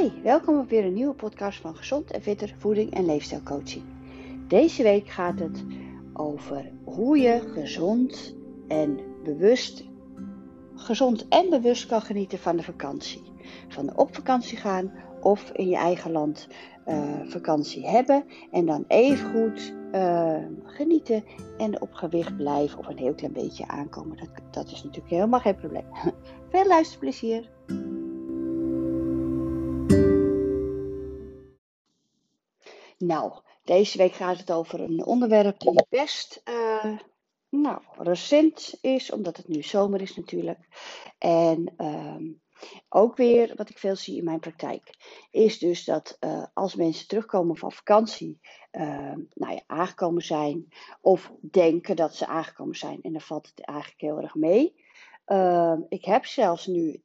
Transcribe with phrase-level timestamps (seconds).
[0.00, 3.84] Hoi, welkom op weer een nieuwe podcast van Gezond en Fitter Voeding en Leefstijlcoaching.
[4.48, 5.64] Deze week gaat het
[6.12, 8.36] over hoe je gezond
[8.68, 9.84] en bewust,
[10.74, 13.22] gezond en bewust kan genieten van de vakantie.
[13.68, 16.48] Van op vakantie gaan of in je eigen land
[16.86, 21.24] uh, vakantie hebben en dan even goed uh, genieten
[21.58, 24.16] en op gewicht blijven of een heel klein beetje aankomen.
[24.16, 25.86] Dat, dat is natuurlijk helemaal geen probleem.
[26.50, 27.48] Veel luisterplezier!
[33.04, 33.32] Nou,
[33.64, 36.98] deze week gaat het over een onderwerp die best uh,
[37.48, 40.58] nou, recent is, omdat het nu zomer is natuurlijk.
[41.18, 42.16] En uh,
[42.88, 44.94] ook weer, wat ik veel zie in mijn praktijk,
[45.30, 48.40] is dus dat uh, als mensen terugkomen van vakantie,
[48.72, 50.68] uh, nou ja, aangekomen zijn,
[51.00, 54.88] of denken dat ze aangekomen zijn, en dan valt het eigenlijk heel erg mee.
[55.26, 57.02] Uh, ik heb zelfs nu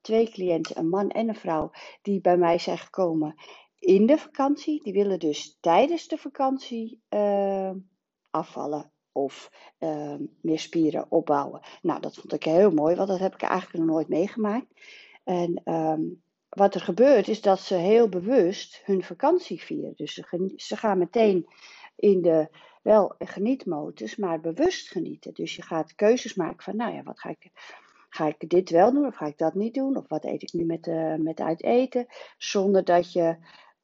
[0.00, 1.70] twee cliënten, een man en een vrouw,
[2.02, 3.34] die bij mij zijn gekomen
[3.78, 4.82] in de vakantie.
[4.82, 7.70] Die willen dus tijdens de vakantie uh,
[8.30, 11.60] afvallen of uh, meer spieren opbouwen.
[11.82, 14.66] Nou, dat vond ik heel mooi, want dat heb ik eigenlijk nog nooit meegemaakt.
[15.24, 19.92] En um, wat er gebeurt is dat ze heel bewust hun vakantie vieren.
[19.96, 21.46] Dus ze, ze gaan meteen
[21.96, 22.48] in de
[22.82, 25.34] wel genietmodus, maar bewust genieten.
[25.34, 27.50] Dus je gaat keuzes maken van, nou ja, wat ga ik
[28.08, 29.96] Ga ik dit wel doen of ga ik dat niet doen?
[29.96, 32.06] Of wat eet ik nu met, uh, met uit eten?
[32.38, 33.36] Zonder dat je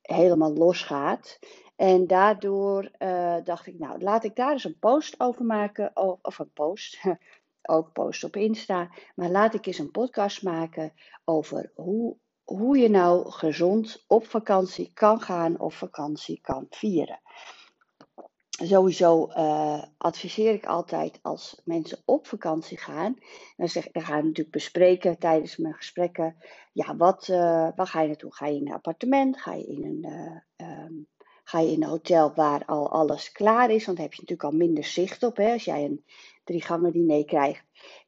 [0.06, 1.38] helemaal losgaat.
[1.76, 5.90] En daardoor uh, dacht ik, nou, laat ik daar eens een post over maken.
[5.94, 7.00] Of, of een post,
[7.62, 8.90] ook post op Insta.
[9.14, 10.92] Maar laat ik eens een podcast maken
[11.24, 17.20] over hoe, hoe je nou gezond op vakantie kan gaan of vakantie kan vieren
[18.62, 23.16] sowieso uh, adviseer ik altijd als mensen op vakantie gaan.
[23.56, 26.36] Dan, zeg, dan gaan we natuurlijk bespreken tijdens mijn gesprekken.
[26.72, 27.36] Ja, wat, uh,
[27.76, 28.34] waar ga je naartoe?
[28.34, 29.40] Ga je in een appartement?
[29.40, 30.06] Ga je in een,
[30.58, 31.06] uh, um,
[31.44, 33.84] ga je in een hotel waar al alles klaar is?
[33.84, 35.36] Want dan heb je natuurlijk al minder zicht op.
[35.36, 35.52] Hè?
[35.52, 36.04] Als jij een
[36.44, 37.64] drie gangen diner krijgt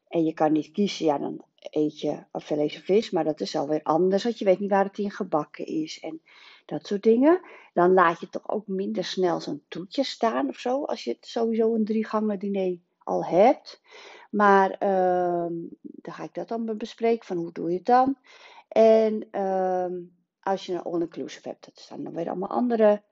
[0.08, 3.10] en je kan niet kiezen, ja, dan eet je of vis.
[3.10, 6.00] Maar dat is alweer anders, want je weet niet waar het in gebakken is.
[6.00, 6.20] En
[6.66, 7.40] dat soort dingen.
[7.72, 11.74] Dan laat je toch ook minder snel zo'n toetje staan of zo, als je sowieso
[11.74, 13.80] een drie gangen diner al hebt.
[14.30, 15.46] Maar uh,
[15.80, 18.16] dan ga ik dat dan bespreken, van hoe doe je het dan?
[18.68, 20.08] En uh,
[20.40, 23.02] als je een all-inclusive hebt, dat staan dan weer allemaal andere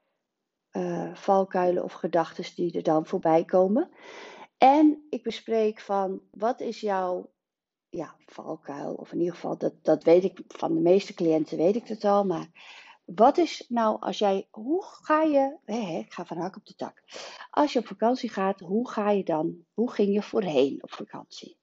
[0.72, 3.90] uh, valkuilen of gedachten die er dan voorbij komen.
[4.58, 7.30] En ik bespreek van, wat is jouw
[7.88, 8.94] ja, valkuil?
[8.94, 12.04] Of in ieder geval, dat, dat weet ik, van de meeste cliënten weet ik het
[12.04, 12.48] al, maar
[13.04, 16.74] wat is nou als jij, hoe ga je, hè, ik ga van hak op de
[16.74, 17.02] tak.
[17.50, 21.58] Als je op vakantie gaat, hoe ga je dan, hoe ging je voorheen op vakantie?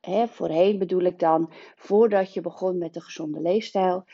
[0.00, 4.04] Hè, voorheen bedoel ik dan voordat je begon met de gezonde leefstijl.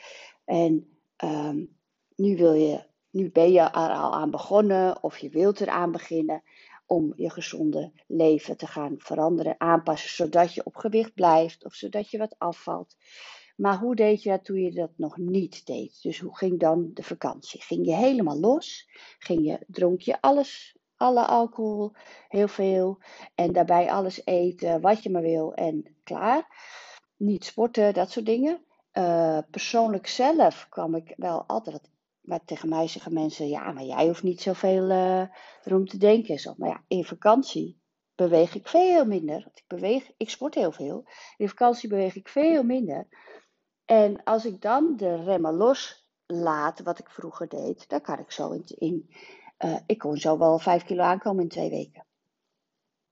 [0.44, 1.76] En um,
[2.16, 6.42] nu, wil je, nu ben je er al aan begonnen of je wilt eraan beginnen
[6.86, 12.10] om je gezonde leven te gaan veranderen, aanpassen, zodat je op gewicht blijft of zodat
[12.10, 12.96] je wat afvalt.
[13.58, 16.02] Maar hoe deed je dat toen je dat nog niet deed?
[16.02, 17.62] Dus hoe ging dan de vakantie?
[17.62, 18.88] Ging je helemaal los?
[19.19, 21.92] Ging je, dronk je alles, alle alcohol,
[22.28, 22.98] heel veel.
[23.34, 26.56] En daarbij alles eten, wat je maar wil en klaar.
[27.16, 28.64] Niet sporten, dat soort dingen.
[28.92, 31.90] Uh, persoonlijk zelf kwam ik wel altijd
[32.28, 35.22] maar tegen mij zeggen mensen, ja, maar jij hoeft niet zoveel uh,
[35.64, 36.38] erom te denken.
[36.38, 36.54] Zo.
[36.56, 37.80] Maar ja, in vakantie
[38.14, 39.50] beweeg ik veel minder.
[39.54, 41.04] Ik, beweeg, ik sport heel veel.
[41.36, 43.06] In vakantie beweeg ik veel minder.
[43.88, 48.60] En als ik dan de remmen loslaat, wat ik vroeger deed, dan kan ik zo
[48.66, 49.10] in.
[49.59, 52.06] uh, ik kon zo wel vijf kilo aankomen in twee weken.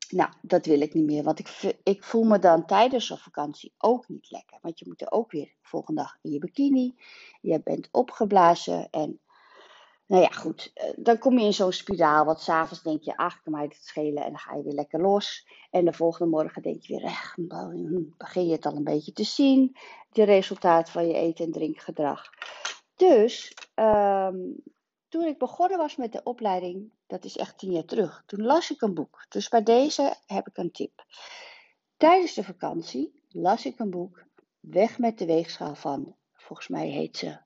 [0.08, 3.74] Nou, dat wil ik niet meer, want ik, ik voel me dan tijdens een vakantie
[3.78, 4.58] ook niet lekker.
[4.62, 6.94] Want je moet er ook weer volgende dag in je bikini.
[7.40, 9.20] Je bent opgeblazen en
[10.06, 10.70] nou ja, goed.
[10.74, 12.24] Eh, dan kom je in zo'n spiraal.
[12.24, 14.24] Want s'avonds denk je, ach, kan mij het schelen.
[14.24, 15.48] En dan ga je weer lekker los.
[15.70, 19.12] En de volgende morgen denk je weer, echt, hm, begin je het al een beetje
[19.12, 19.76] te zien.
[20.12, 22.30] De resultaat van je eten- en drinkgedrag.
[22.96, 24.62] Dus, um,
[25.08, 28.22] toen ik begonnen was met de opleiding, dat is echt tien jaar terug.
[28.26, 29.26] Toen las ik een boek.
[29.28, 31.04] Dus bij deze heb ik een tip.
[31.96, 34.24] Tijdens de vakantie las ik een boek.
[34.60, 37.38] Weg met de weegschaal van, volgens mij heet ze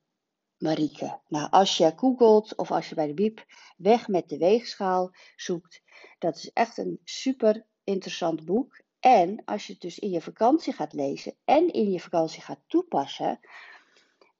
[0.61, 1.21] Marieke.
[1.29, 3.45] Nou, als je googelt of als je bij de Biep
[3.77, 5.83] weg met de weegschaal zoekt,
[6.19, 8.83] dat is echt een super interessant boek.
[8.99, 12.61] En als je het dus in je vakantie gaat lezen en in je vakantie gaat
[12.67, 13.41] toepassen,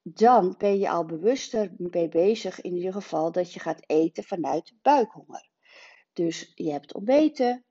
[0.01, 4.73] dan ben je al bewuster mee bezig in ieder geval dat je gaat eten vanuit
[4.81, 5.49] buikhonger.
[6.13, 7.65] Dus je hebt ontbeten.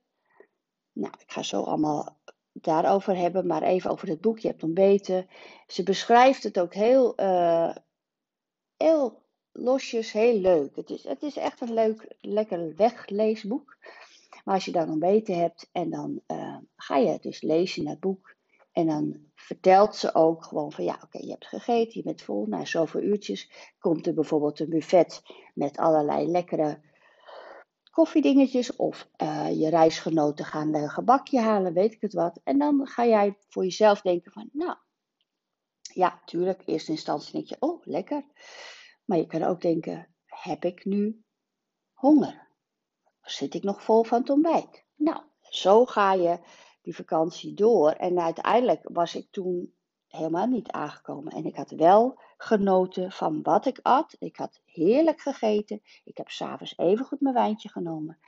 [0.92, 2.20] Nou, ik ga zo allemaal
[2.52, 4.38] daarover hebben, maar even over het boek.
[4.38, 5.28] Je hebt ontbeten.
[5.66, 7.76] Ze beschrijft het ook heel uh,
[8.82, 9.22] heel
[9.52, 10.76] losjes, heel leuk.
[10.76, 13.76] Het is, het is echt een leuk, lekker wegleesboek.
[14.44, 18.00] Maar als je dan ontbeten hebt en dan uh, ga je dus lezen in het
[18.00, 18.34] boek.
[18.72, 22.46] En dan vertelt ze ook gewoon van ja, oké, je hebt gegeten, je bent vol.
[22.46, 25.22] Na zoveel uurtjes komt er bijvoorbeeld een buffet
[25.54, 26.80] met allerlei lekkere
[27.90, 28.76] koffiedingetjes.
[28.76, 32.40] Of uh, je reisgenoten gaan een gebakje halen, weet ik het wat.
[32.44, 34.76] En dan ga jij voor jezelf denken van nou,
[35.94, 38.24] ja, tuurlijk, in eerste instantie denk je, oh, lekker.
[39.04, 41.24] Maar je kan ook denken, heb ik nu
[41.92, 42.48] honger?
[43.22, 44.84] Zit ik nog vol van het ontbijt?
[44.96, 46.38] Nou, zo ga je
[46.82, 47.90] die vakantie door.
[47.90, 49.74] En uiteindelijk was ik toen
[50.06, 51.32] helemaal niet aangekomen.
[51.32, 54.16] En ik had wel genoten van wat ik at.
[54.18, 55.80] Ik had heerlijk gegeten.
[56.04, 58.18] Ik heb s'avonds even goed mijn wijntje genomen.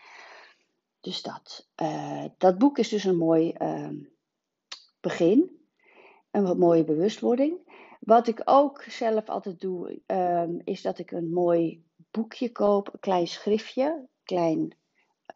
[1.00, 1.68] Dus dat.
[1.82, 3.90] Uh, dat boek is dus een mooi uh,
[5.00, 5.61] begin.
[6.32, 7.70] Een wat mooie bewustwording.
[8.00, 12.88] Wat ik ook zelf altijd doe, um, is dat ik een mooi boekje koop.
[12.92, 13.84] Een klein schriftje.
[13.84, 14.76] Een klein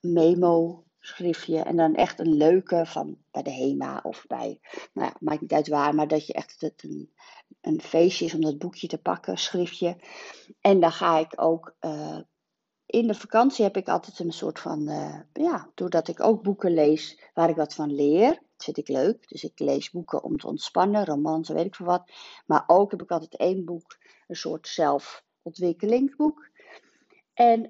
[0.01, 1.59] memo schriftje.
[1.59, 4.61] En dan echt een leuke van bij de HEMA of bij,
[4.93, 7.13] nou ja, maakt niet uit waar, maar dat je echt het een,
[7.61, 9.97] een feestje is om dat boekje te pakken, schriftje.
[10.61, 12.19] En dan ga ik ook, uh,
[12.87, 16.75] in de vakantie heb ik altijd een soort van, uh, ja, doordat ik ook boeken
[16.75, 18.45] lees waar ik wat van leer.
[18.57, 19.29] Dat vind ik leuk.
[19.29, 22.11] Dus ik lees boeken om te ontspannen, romans, weet ik veel wat.
[22.47, 26.49] Maar ook heb ik altijd één boek, een soort zelfontwikkelingsboek.
[27.35, 27.67] En uh,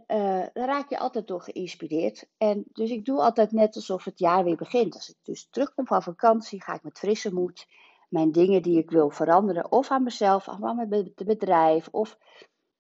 [0.53, 2.29] daar raak je altijd door geïnspireerd.
[2.37, 4.95] En dus ik doe altijd net alsof het jaar weer begint.
[4.95, 7.67] Als ik dus terugkom van vakantie, ga ik met frisse moed
[8.09, 12.19] mijn dingen die ik wil veranderen, of aan mezelf, of aan mijn bedrijf, of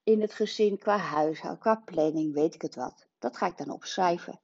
[0.02, 3.06] in het gezin qua huishouden, qua planning, weet ik het wat.
[3.18, 4.40] Dat ga ik dan opschrijven.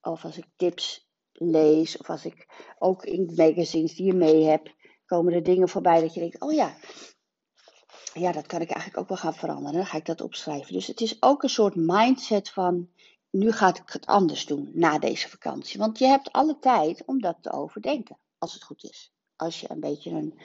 [0.00, 1.05] Of als ik tips
[1.38, 2.46] lees, of als ik
[2.78, 4.70] ook in magazines die je mee hebt,
[5.06, 6.74] komen er dingen voorbij dat je denkt: oh ja,
[8.14, 9.72] ja, dat kan ik eigenlijk ook wel gaan veranderen.
[9.72, 10.72] Dan ga ik dat opschrijven.
[10.72, 12.88] Dus het is ook een soort mindset van,
[13.30, 15.78] nu ga ik het anders doen na deze vakantie.
[15.78, 19.12] Want je hebt alle tijd om dat te overdenken, als het goed is.
[19.36, 20.40] Als je een beetje een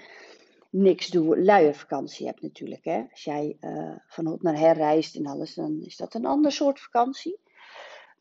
[0.70, 2.86] niks doen, luie vakantie hebt natuurlijk.
[2.86, 3.04] Hè?
[3.12, 6.52] Als jij uh, van hot naar her reist en alles, dan is dat een ander
[6.52, 7.40] soort vakantie.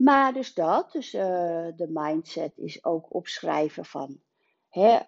[0.00, 1.22] Maar dus dat, dus uh,
[1.76, 4.20] de mindset is ook opschrijven van,
[4.68, 4.98] hè,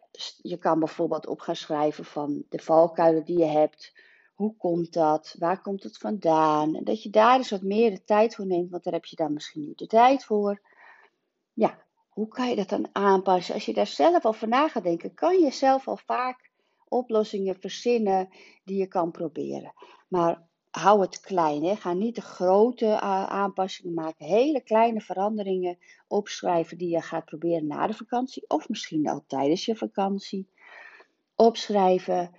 [0.43, 3.93] je kan bijvoorbeeld op gaan schrijven van de valkuilen die je hebt
[4.35, 5.35] hoe komt dat?
[5.39, 6.77] Waar komt het vandaan?
[6.77, 9.17] En dat je daar dus wat meer de tijd voor neemt, want daar heb je
[9.17, 10.61] dan misschien nu de tijd voor.
[11.53, 13.55] Ja, hoe kan je dat dan aanpassen?
[13.55, 16.50] Als je daar zelf over na gaat denken, kan je zelf al vaak
[16.89, 18.29] oplossingen verzinnen
[18.65, 19.73] die je kan proberen.
[20.09, 21.65] Maar hou het klein.
[21.65, 21.77] Hè.
[21.77, 24.27] Ga niet de grote aanpassingen maken.
[24.27, 25.79] Hele kleine veranderingen
[26.09, 28.45] opschrijven die je gaat proberen na de vakantie.
[28.49, 30.49] Of misschien al tijdens je vakantie.
[31.35, 32.31] Opschrijven.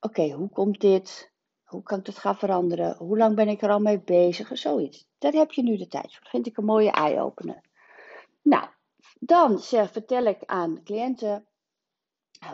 [0.00, 1.32] Oké, hoe komt dit?
[1.64, 2.96] Hoe kan ik het gaan veranderen?
[2.96, 4.58] Hoe lang ben ik er al mee bezig?
[4.58, 5.08] Zoiets.
[5.18, 6.26] Daar heb je nu de tijd voor.
[6.28, 7.60] Vind ik een mooie eye-opener.
[8.42, 8.68] Nou,
[9.20, 11.46] dan zeg, vertel ik aan cliënten.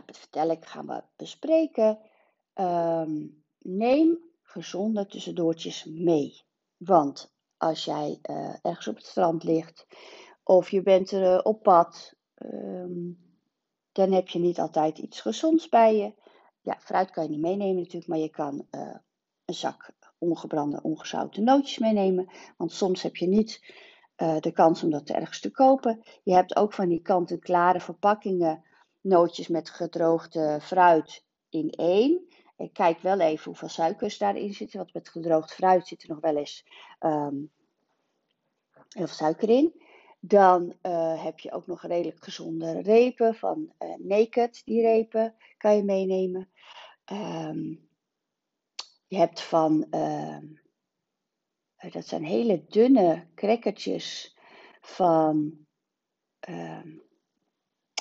[0.06, 1.98] Dat vertel ik, gaan we bespreken.
[2.54, 6.44] Um, neem gezonde tussendoortjes mee.
[6.76, 9.86] Want als jij uh, ergens op het strand ligt
[10.42, 13.18] of je bent er uh, op pad, um,
[13.92, 16.14] dan heb je niet altijd iets gezonds bij je.
[16.60, 18.96] Ja, fruit kan je niet meenemen natuurlijk, maar je kan uh,
[19.44, 22.32] een zak ongebrande, ongezouten nootjes meenemen.
[22.56, 23.88] Want soms heb je niet
[24.40, 26.02] de kans om dat ergens te kopen.
[26.22, 28.64] Je hebt ook van die kant-en-klare verpakkingen
[29.00, 32.26] nootjes met gedroogde fruit in één.
[32.60, 34.78] Ik kijk wel even hoeveel suikers daarin zitten.
[34.78, 36.66] Want met gedroogd fruit zit er nog wel eens
[37.00, 37.52] um,
[38.88, 39.82] heel veel suiker in.
[40.20, 44.62] Dan uh, heb je ook nog redelijk gezonde repen van uh, Naked.
[44.64, 46.50] Die repen kan je meenemen.
[47.12, 47.88] Um,
[49.06, 50.38] je hebt van, uh,
[51.90, 54.36] dat zijn hele dunne crackertjes
[54.80, 55.66] van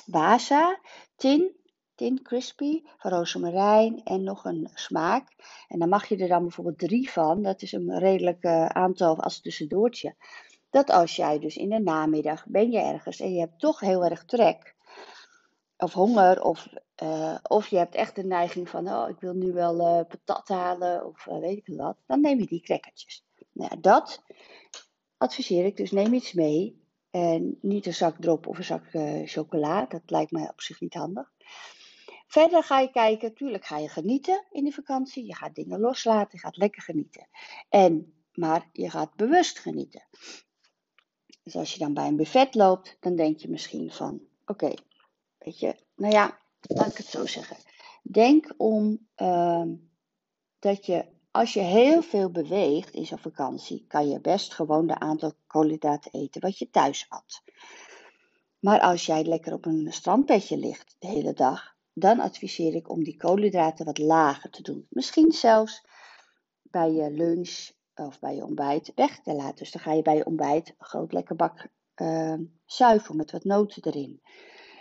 [0.06, 0.80] Waza,
[1.16, 1.59] tin,
[2.00, 5.28] tin crispy, van rozemarijn en nog een smaak.
[5.68, 9.20] En dan mag je er dan bijvoorbeeld drie van, dat is een redelijk uh, aantal
[9.22, 10.14] als tussendoortje.
[10.70, 14.04] Dat als jij dus in de namiddag ben je ergens en je hebt toch heel
[14.04, 14.74] erg trek,
[15.76, 16.68] of honger, of,
[17.02, 20.48] uh, of je hebt echt de neiging van, oh, ik wil nu wel uh, patat
[20.48, 23.24] halen, of weet ik wat, dan neem je die crackertjes.
[23.52, 24.22] Nou, dat
[25.16, 26.78] adviseer ik, dus neem iets mee.
[27.10, 28.84] En niet een zak drop of een zak
[29.24, 31.32] chocola, dat lijkt mij op zich niet handig.
[32.30, 35.26] Verder ga je kijken, natuurlijk ga je genieten in de vakantie.
[35.26, 37.28] Je gaat dingen loslaten, je gaat lekker genieten.
[37.68, 40.02] En, maar je gaat bewust genieten.
[41.42, 44.74] Dus als je dan bij een buffet loopt, dan denk je misschien van, oké,
[45.44, 47.56] Weet je, nou ja, laat ik het zo zeggen.
[48.02, 49.64] Denk om uh,
[50.58, 54.98] dat je als je heel veel beweegt in zo'n vakantie, kan je best gewoon de
[54.98, 57.42] aantal koolhydraten eten wat je thuis had.
[58.58, 63.04] Maar als jij lekker op een strandbedje ligt de hele dag, dan adviseer ik om
[63.04, 64.86] die koolhydraten wat lager te doen.
[64.88, 65.84] Misschien zelfs
[66.62, 69.56] bij je lunch of bij je ontbijt weg te laten.
[69.56, 73.44] Dus dan ga je bij je ontbijt een groot lekker bak uh, zuivel met wat
[73.44, 74.22] noten erin.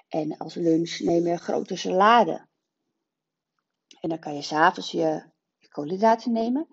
[0.08, 2.48] En als lunch neem je een grote salade.
[4.00, 5.24] En dan kan je s'avonds je
[5.70, 6.68] koolhydraten nemen.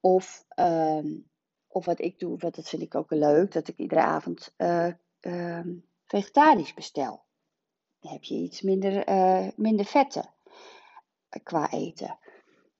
[0.00, 1.22] Of, uh,
[1.66, 5.60] of wat ik doe, wat dat vind ik ook leuk, dat ik iedere avond uh,
[6.06, 7.26] vegetarisch bestel.
[8.00, 10.34] Heb je iets minder, uh, minder vetten
[11.42, 12.18] qua eten.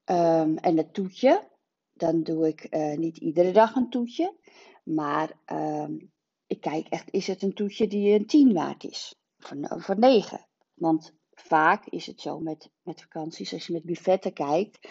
[0.04, 1.48] Um, en het toetje,
[1.92, 4.36] dan doe ik uh, niet iedere dag een toetje.
[4.84, 6.12] Maar um,
[6.46, 9.14] ik kijk echt, is het een toetje die een 10 waard is?
[9.42, 10.46] Of een, of een 9?
[10.74, 14.88] Want vaak is het zo met, met vakanties, als je met buffetten kijkt,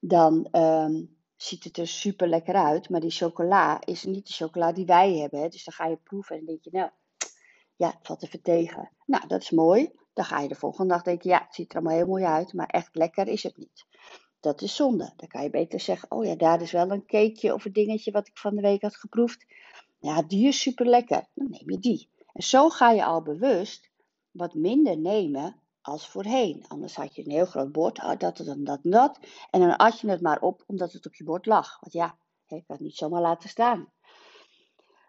[0.00, 2.88] dan um, ziet het er super lekker uit.
[2.88, 5.40] Maar die chocola is niet de chocola die wij hebben.
[5.40, 5.48] Hè?
[5.48, 6.90] Dus dan ga je proeven en dan denk je, nou,
[7.76, 8.90] ja, valt even tegen.
[9.06, 9.90] Nou, dat is mooi.
[10.12, 12.52] Dan ga je de volgende dag denken, ja, het ziet er allemaal heel mooi uit,
[12.52, 13.86] maar echt lekker is het niet.
[14.40, 15.12] Dat is zonde.
[15.16, 18.10] Dan kan je beter zeggen, oh ja, daar is wel een cakeje of een dingetje
[18.10, 19.46] wat ik van de week had geproefd.
[19.98, 21.26] Ja, die is super lekker.
[21.34, 22.10] Dan neem je die.
[22.32, 23.90] En zo ga je al bewust
[24.30, 26.64] wat minder nemen als voorheen.
[26.68, 29.18] Anders had je een heel groot bord, ah, dat, dat, dat, dat.
[29.50, 31.80] En dan at je het maar op omdat het op je bord lag.
[31.80, 33.92] Want ja, ik kan het niet zomaar laten staan.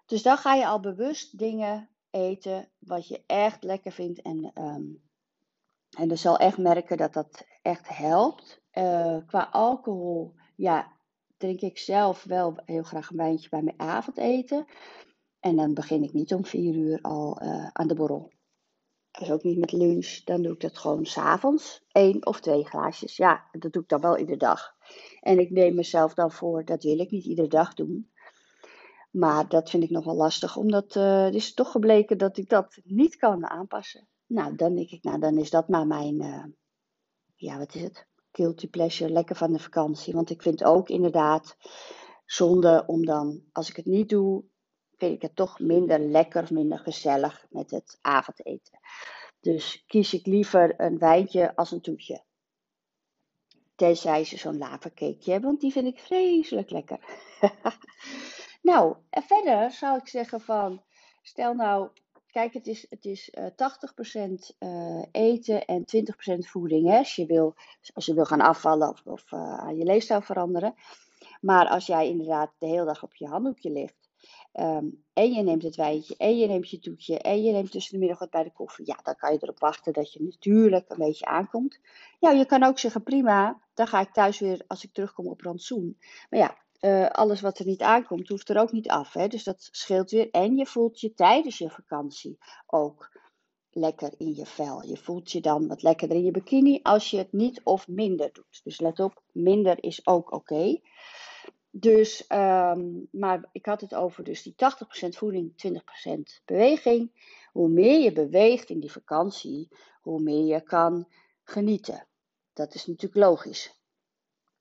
[0.06, 4.22] Dus dan ga je al bewust dingen eten wat je echt lekker vindt.
[4.22, 5.04] En, um,
[5.98, 8.62] en dan zal echt merken dat dat echt helpt.
[8.74, 10.98] Uh, qua alcohol, ja,
[11.38, 14.66] drink ik zelf wel heel graag een wijntje bij mijn avondeten.
[15.40, 18.32] En dan begin ik niet om vier uur al uh, aan de borrel.
[19.20, 20.24] Dus ook niet met lunch.
[20.24, 21.86] Dan doe ik dat gewoon s'avonds.
[21.92, 23.18] één of twee glaasjes.
[23.18, 24.76] Ja, dat doe ik dan wel iedere dag.
[25.20, 28.12] En ik neem mezelf dan voor, dat wil ik niet iedere dag doen.
[29.10, 32.78] Maar dat vind ik nog wel lastig, omdat het is toch gebleken dat ik dat
[32.84, 34.08] niet kan aanpassen.
[34.28, 36.44] Nou, dan denk ik, nou, dan is dat maar mijn, uh,
[37.36, 38.08] ja, wat is het?
[38.32, 40.14] Guilty pleasure, lekker van de vakantie.
[40.14, 41.58] Want ik vind ook inderdaad
[42.26, 44.44] zonde om dan, als ik het niet doe,
[44.98, 48.80] vind ik het toch minder lekker minder gezellig met het avondeten.
[49.40, 52.24] Dus kies ik liever een wijntje als een toetje.
[53.76, 57.00] Tenzij ze zo'n lavacakeje hebben, want die vind ik vreselijk lekker.
[58.62, 60.84] nou, en verder zou ik zeggen van,
[61.22, 61.90] stel nou,
[62.32, 65.86] kijk, het is, het is uh, 80% uh, eten en
[66.36, 66.88] 20% voeding.
[66.88, 66.98] Hè?
[66.98, 67.56] Als, je wil,
[67.94, 70.76] als je wil gaan afvallen of, of uh, aan je leefstijl veranderen.
[71.42, 74.08] Maar als jij inderdaad de hele dag op je handdoekje ligt
[74.60, 77.94] Um, en je neemt het wijntje, en je neemt je toetje, en je neemt tussen
[77.94, 78.86] de middag wat bij de koffie.
[78.86, 81.80] Ja, dan kan je erop wachten dat je natuurlijk een beetje aankomt.
[82.20, 85.42] Ja, je kan ook zeggen, prima, dan ga ik thuis weer als ik terugkom op
[85.42, 85.98] rantsoen.
[86.30, 89.14] Maar ja, uh, alles wat er niet aankomt, hoeft er ook niet af.
[89.14, 89.28] Hè?
[89.28, 90.30] Dus dat scheelt weer.
[90.32, 93.20] En je voelt je tijdens je vakantie ook
[93.72, 94.86] lekker in je vel.
[94.86, 98.30] Je voelt je dan wat lekkerder in je bikini als je het niet of minder
[98.34, 98.62] doet.
[98.64, 100.80] Dus let op, minder is ook oké.
[101.72, 107.12] Dus, um, maar ik had het over dus die 80% voeding, 20% beweging.
[107.52, 109.68] Hoe meer je beweegt in die vakantie,
[110.02, 111.08] hoe meer je kan
[111.44, 112.08] genieten.
[112.54, 113.77] Dat is natuurlijk logisch.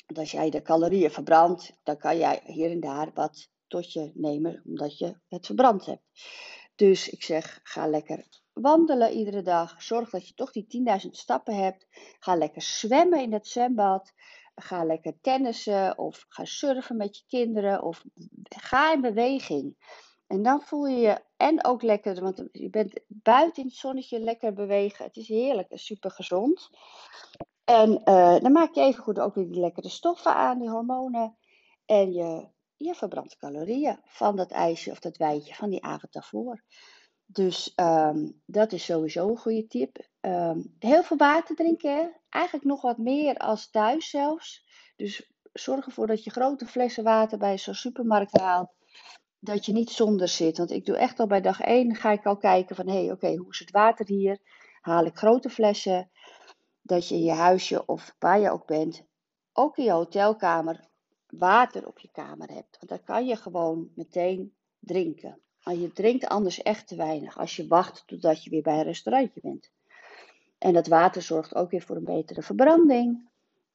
[0.06, 4.10] Want als jij de calorieën verbrandt, dan kan jij hier en daar wat tot je
[4.14, 6.02] nemen, omdat je het verbrand hebt.
[6.74, 9.82] Dus ik zeg, ga lekker wandelen iedere dag.
[9.82, 11.86] Zorg dat je toch die 10.000 stappen hebt.
[12.18, 14.14] Ga lekker zwemmen in het zwembad
[14.56, 18.04] ga lekker tennissen of ga surfen met je kinderen of
[18.42, 19.76] ga in beweging.
[20.26, 24.18] En dan voel je je en ook lekker, want je bent buiten in het zonnetje
[24.18, 25.04] lekker bewegen.
[25.04, 26.70] Het is heerlijk en super gezond.
[27.66, 31.36] En uh, dan maak je even goed ook weer die lekkere stoffen aan, die hormonen.
[31.86, 36.62] En je, je verbrandt calorieën van dat ijsje of dat wijntje van die avond daarvoor.
[37.26, 40.08] Dus um, dat is sowieso een goede tip.
[40.20, 42.20] Um, heel veel water drinken.
[42.28, 44.64] Eigenlijk nog wat meer als thuis zelfs.
[44.96, 48.74] Dus zorg ervoor dat je grote flessen water bij zo'n supermarkt haalt.
[49.38, 50.58] Dat je niet zonder zit.
[50.58, 53.12] Want ik doe echt al bij dag 1 ga ik al kijken van hé, hey,
[53.12, 54.38] oké, hoe is het water hier?
[54.80, 56.10] Haal ik grote flessen.
[56.86, 59.04] Dat je in je huisje of waar je ook bent,
[59.52, 60.88] ook in je hotelkamer,
[61.26, 62.76] water op je kamer hebt.
[62.78, 65.40] Want dan kan je gewoon meteen drinken.
[65.62, 68.82] Maar je drinkt anders echt te weinig als je wacht totdat je weer bij een
[68.82, 69.70] restaurantje bent.
[70.58, 73.28] En dat water zorgt ook weer voor een betere verbranding.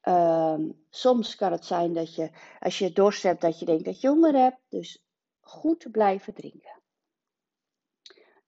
[0.04, 4.02] Um, soms kan het zijn dat je, als je dorst hebt, dat je denkt dat
[4.02, 4.60] je honger hebt.
[4.70, 5.04] Dus
[5.40, 6.81] goed blijven drinken.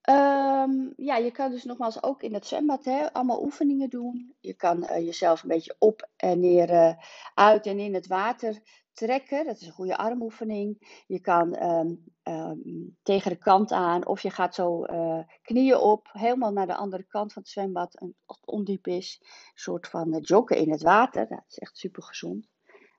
[0.09, 4.35] Um, ja, je kan dus nogmaals ook in het zwembad hè, allemaal oefeningen doen.
[4.39, 6.93] Je kan uh, jezelf een beetje op en neer, uh,
[7.33, 8.61] uit en in het water
[8.93, 11.01] trekken, dat is een goede armoefening.
[11.07, 12.57] Je kan ehm, ehm,
[13.03, 17.03] tegen de kant aan of je gaat zo uh, knieën op, helemaal naar de andere
[17.03, 19.19] kant van het zwembad, en het ondiep is.
[19.21, 22.47] Een soort van joggen in het water, dat is echt super gezond.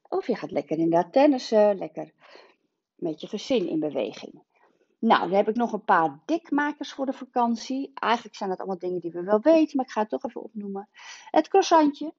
[0.08, 2.12] Of je gaat lekker inderdaad tennissen, lekker
[2.94, 4.42] met je gezin in beweging.
[5.04, 7.90] Nou, dan heb ik nog een paar dikmakers voor de vakantie.
[7.94, 10.42] Eigenlijk zijn dat allemaal dingen die we wel weten, maar ik ga het toch even
[10.42, 10.88] opnoemen.
[11.30, 12.14] Het croissantje.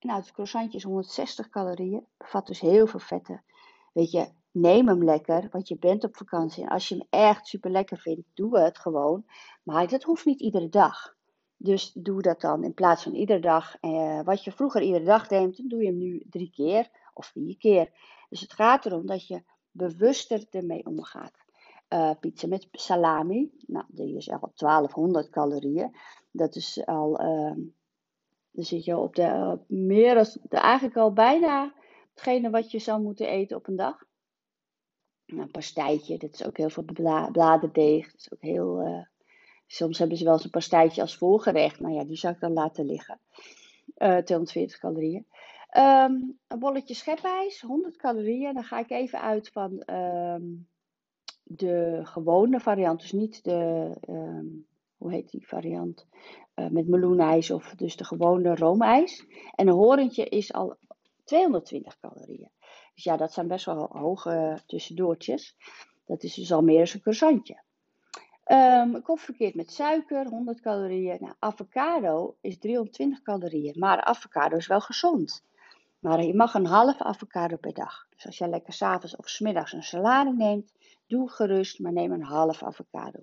[0.00, 3.44] Nou, het croissantje is 160 calorieën, bevat dus heel veel vetten.
[3.92, 6.62] Weet je, neem hem lekker, want je bent op vakantie.
[6.62, 9.24] En als je hem echt super lekker vindt, doe het gewoon.
[9.62, 11.16] Maar dat hoeft niet iedere dag.
[11.56, 13.76] Dus doe dat dan in plaats van iedere dag.
[13.80, 17.26] Eh, wat je vroeger iedere dag neemt, dan doe je hem nu drie keer of
[17.26, 17.90] vier keer.
[18.28, 21.45] Dus het gaat erom dat je bewuster ermee omgaat.
[21.88, 25.96] Uh, pizza met salami, nou, die is al 1200 calorieën.
[26.30, 27.54] Dat is al, uh,
[28.50, 30.26] dan zit je op de, meer dan,
[30.60, 31.74] eigenlijk al bijna
[32.14, 34.04] hetgene wat je zou moeten eten op een dag.
[35.26, 38.10] Nou, een pastijtje, dat is ook heel veel bla, bladerdeeg.
[38.10, 39.06] Dat is ook heel, eh,
[39.66, 41.80] soms hebben ze wel eens een pastijtje als voorgerecht.
[41.80, 43.20] Nou ja, die zou ik dan laten liggen.
[43.94, 45.26] 240 calorieën.
[45.76, 48.54] Um, een bolletje schepijs, 100 calorieën.
[48.54, 50.68] Dan ga ik even uit van um,
[51.48, 53.00] de gewone variant.
[53.00, 56.06] Dus niet de, um, hoe heet die variant?
[56.54, 59.26] Uh, met meloenijs of dus de gewone roomijs.
[59.54, 60.76] En een horentje is al
[61.24, 62.50] 220 calorieën.
[62.94, 65.56] Dus ja, dat zijn best wel hoge tussendoortjes.
[66.06, 67.64] Dat is dus al meer dan een croissantje.
[68.46, 71.16] Um, verkeerd met suiker, 100 calorieën.
[71.20, 73.78] Nou, avocado is 320 calorieën.
[73.78, 75.44] Maar avocado is wel gezond.
[75.98, 78.06] Maar je mag een halve avocado per dag.
[78.10, 80.72] Dus als jij lekker s'avonds of smiddags een salade neemt,
[81.06, 83.20] doe gerust, maar neem een halve avocado.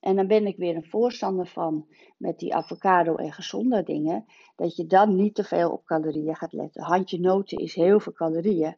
[0.00, 4.24] En dan ben ik weer een voorstander van met die avocado en gezonde dingen,
[4.56, 6.82] dat je dan niet te veel op calorieën gaat letten.
[6.82, 8.76] Handje noten is heel veel calorieën,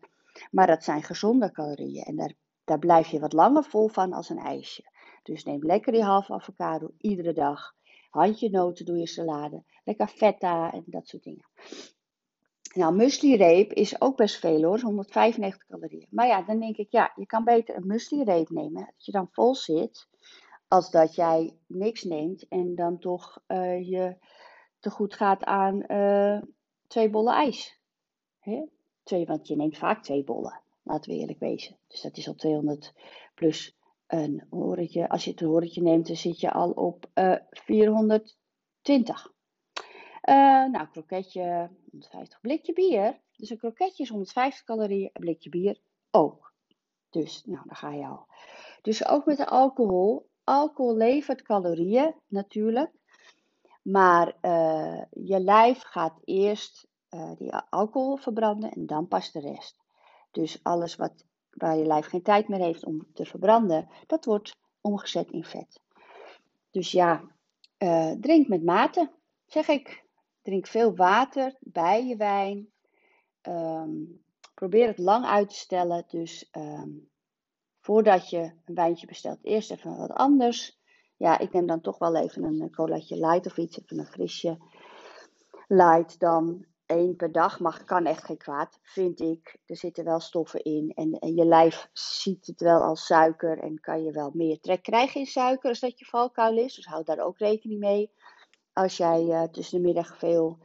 [0.51, 2.03] maar dat zijn gezonde calorieën.
[2.03, 4.83] En daar, daar blijf je wat langer vol van als een ijsje.
[5.23, 7.75] Dus neem lekker die halve avocado iedere dag.
[8.11, 9.65] Handje noten doe je salade.
[9.85, 11.45] Lekker feta en dat soort dingen.
[12.75, 16.07] Nou, muesli-reep is ook best veel hoor, 195 calorieën.
[16.11, 19.29] Maar ja, dan denk ik, ja, je kan beter een muesli-reep nemen, dat je dan
[19.31, 20.09] vol zit,
[20.69, 24.17] als dat jij niks neemt en dan toch uh, je
[24.79, 26.43] te goed gaat aan uh,
[26.87, 27.81] twee bollen ijs.
[28.39, 28.65] Hè?
[29.03, 31.77] Twee, want je neemt vaak twee bollen, laten we eerlijk wezen.
[31.87, 32.95] Dus dat is al 200
[33.35, 33.77] plus
[34.07, 35.09] een horentje.
[35.09, 39.33] Als je het horentje neemt, dan zit je al op uh, eh, 420.
[40.29, 43.21] Uh, nou, kroketje 150 blikje bier.
[43.37, 45.79] Dus een kroketje is 150 calorieën, een blikje bier
[46.11, 46.53] ook.
[47.11, 48.27] Dus, nou, daar ga je al.
[48.83, 50.29] Dus ook met de alcohol.
[50.45, 52.91] Alcohol levert calorieën natuurlijk.
[53.83, 59.77] Maar uh, je lijf gaat eerst uh, die alcohol verbranden en dan pas de rest.
[60.31, 64.57] Dus alles wat, waar je lijf geen tijd meer heeft om te verbranden, dat wordt
[64.81, 65.81] omgezet in vet.
[66.71, 67.23] Dus ja,
[68.21, 69.11] drink met mate,
[69.47, 70.07] zeg ik.
[70.49, 72.69] Drink veel water bij je wijn.
[73.43, 76.05] Um, probeer het lang uit te stellen.
[76.07, 77.09] Dus um,
[77.81, 80.79] voordat je een wijntje bestelt, eerst even wat anders.
[81.17, 84.59] Ja, ik neem dan toch wel even een colaatje light of iets, even een frisje
[85.67, 86.19] light.
[86.19, 89.59] Dan één per dag mag, kan echt geen kwaad, vind ik.
[89.67, 93.81] Er zitten wel stoffen in en, en je lijf ziet het wel als suiker en
[93.81, 96.75] kan je wel meer trek krijgen in suiker als dat je valkuil is.
[96.75, 98.11] Dus houd daar ook rekening mee
[98.79, 100.59] als jij uh, tussen de middag veel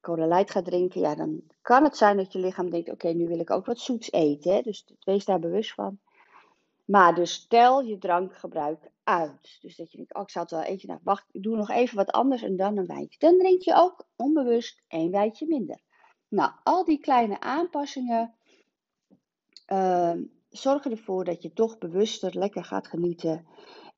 [0.00, 3.26] cola light gaat drinken, ja, dan kan het zijn dat je lichaam denkt: oké, nu
[3.26, 4.54] wil ik ook wat zoets eten.
[4.54, 4.60] Hè?
[4.60, 5.98] Dus wees daar bewust van.
[6.84, 9.58] Maar dus stel je drankgebruik uit.
[9.60, 10.86] Dus dat je denkt: oh, ik zou het wel eentje.
[10.86, 13.18] Nou, wacht, ik doe nog even wat anders en dan een wijntje.
[13.18, 15.80] Dan drink je ook onbewust één wijntje minder.
[16.28, 18.34] Nou, al die kleine aanpassingen
[19.72, 20.12] uh,
[20.50, 23.46] zorgen ervoor dat je toch bewuster lekker gaat genieten.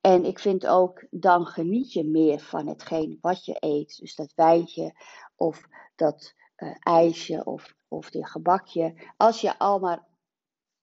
[0.01, 3.97] En ik vind ook, dan geniet je meer van hetgeen wat je eet.
[3.99, 4.93] Dus dat wijntje
[5.35, 9.11] of dat uh, ijsje of, of dit gebakje.
[9.17, 10.07] Als je al maar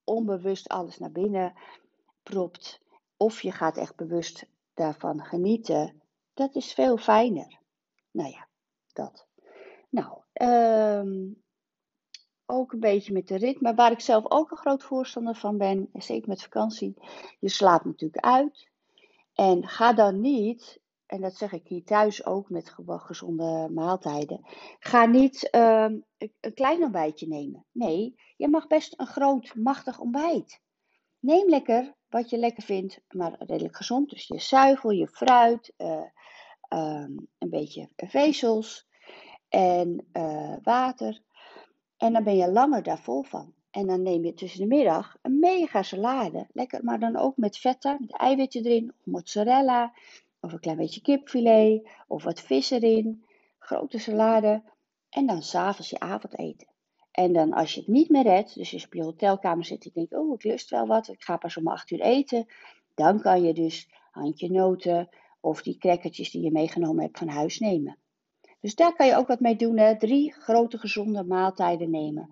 [0.05, 1.55] onbewust alles naar binnen
[2.23, 2.81] propt.
[3.17, 6.03] Of je gaat echt bewust daarvan genieten.
[6.35, 7.59] Dat is veel fijner.
[8.11, 8.49] Nou ja,
[8.93, 9.27] dat.
[9.89, 11.43] Nou, um,
[12.47, 13.75] ook een beetje met de ritme.
[13.75, 16.95] Waar ik zelf ook een groot voorstander van ben, zeker met vakantie.
[17.39, 18.71] Je slaapt natuurlijk uit.
[19.41, 24.47] En ga dan niet, en dat zeg ik hier thuis ook met gezonde maaltijden,
[24.79, 25.87] ga niet uh,
[26.41, 27.67] een klein ontbijtje nemen.
[27.73, 30.63] Nee, je mag best een groot, machtig ontbijt.
[31.19, 34.11] Neem lekker wat je lekker vindt, maar redelijk gezond.
[34.11, 36.05] Dus je zuivel, je fruit, uh,
[36.69, 38.89] um, een beetje vezels
[39.49, 41.23] en uh, water.
[41.97, 43.55] En dan ben je langer daar vol van.
[43.79, 46.47] En dan neem je tussen de middag een mega salade.
[46.53, 49.93] Lekker, maar dan ook met vetten, met eiwitten erin, of mozzarella,
[50.41, 53.25] of een klein beetje kipfilet, of wat vis erin.
[53.59, 54.63] Grote salade.
[55.09, 56.67] En dan s'avonds je avondeten.
[57.11, 59.85] En dan als je het niet meer redt, dus als je op je hotelkamer zit
[59.85, 62.47] en denkt, oh ik lust wel wat, ik ga pas om 8 uur eten.
[62.95, 65.09] Dan kan je dus handje noten
[65.41, 67.97] of die crackertjes die je meegenomen hebt van huis nemen.
[68.61, 69.79] Dus daar kan je ook wat mee doen.
[69.79, 69.97] Hè?
[69.97, 72.31] Drie grote gezonde maaltijden nemen.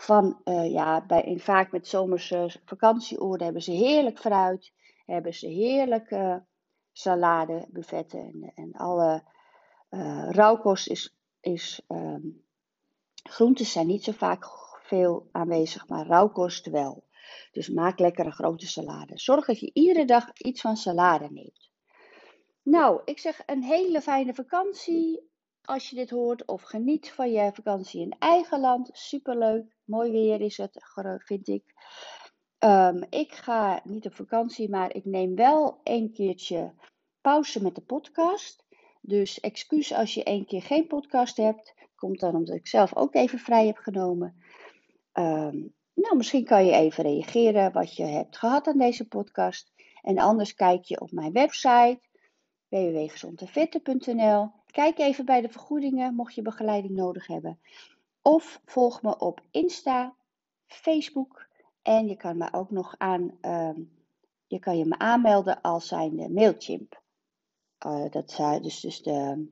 [0.00, 4.72] Van, uh, ja, bij, in, vaak met zomerse vakantieoorden hebben ze heerlijk fruit.
[5.06, 6.44] Hebben ze heerlijke
[6.92, 9.22] salade, buffetten en, en alle
[9.90, 12.44] uh, rauwkost is, is um,
[13.22, 14.44] groentes zijn niet zo vaak
[14.82, 17.04] veel aanwezig, maar rauwkost wel.
[17.52, 19.18] Dus maak lekkere grote salade.
[19.18, 21.70] Zorg dat je iedere dag iets van salade neemt.
[22.62, 25.27] Nou, ik zeg een hele fijne vakantie
[25.68, 26.44] als je dit hoort.
[26.44, 28.90] Of geniet van je vakantie in eigen land.
[28.92, 29.76] Superleuk.
[29.84, 30.82] Mooi weer is het,
[31.18, 31.64] vind ik.
[32.58, 36.74] Um, ik ga niet op vakantie, maar ik neem wel een keertje
[37.20, 38.64] pauze met de podcast.
[39.00, 41.74] Dus excuus als je één keer geen podcast hebt.
[41.94, 44.42] Komt dan omdat ik zelf ook even vrij heb genomen.
[45.12, 49.72] Um, nou, misschien kan je even reageren wat je hebt gehad aan deze podcast.
[50.02, 52.00] En anders kijk je op mijn website
[52.68, 54.57] www.gezondevette.nl.
[54.72, 57.60] Kijk even bij de vergoedingen mocht je begeleiding nodig hebben.
[58.22, 60.14] Of volg me op Insta,
[60.66, 61.48] Facebook
[61.82, 63.70] en je kan me ook nog aan, uh,
[64.46, 67.02] je kan je me aanmelden als zijnde Mailchimp.
[67.86, 69.48] Uh, dat uh, dus, dus de,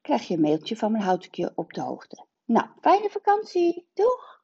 [0.00, 2.26] krijg je een mailtje van mijn houd ik je op de hoogte.
[2.44, 3.88] Nou, fijne vakantie.
[3.94, 4.37] Doeg!